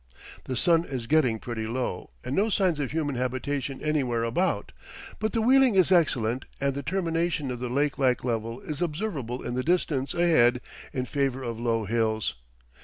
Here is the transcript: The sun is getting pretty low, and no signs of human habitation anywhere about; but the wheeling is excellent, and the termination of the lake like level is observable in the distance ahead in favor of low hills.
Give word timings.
The 0.45 0.55
sun 0.57 0.83
is 0.83 1.05
getting 1.05 1.37
pretty 1.37 1.67
low, 1.67 2.09
and 2.23 2.35
no 2.35 2.49
signs 2.49 2.79
of 2.79 2.89
human 2.89 3.13
habitation 3.13 3.79
anywhere 3.83 4.23
about; 4.23 4.71
but 5.19 5.31
the 5.31 5.43
wheeling 5.43 5.75
is 5.75 5.91
excellent, 5.91 6.45
and 6.59 6.73
the 6.73 6.81
termination 6.81 7.51
of 7.51 7.59
the 7.59 7.69
lake 7.69 7.99
like 7.99 8.23
level 8.23 8.61
is 8.61 8.81
observable 8.81 9.43
in 9.43 9.53
the 9.53 9.61
distance 9.61 10.15
ahead 10.15 10.59
in 10.91 11.05
favor 11.05 11.43
of 11.43 11.59
low 11.59 11.85
hills. 11.85 12.33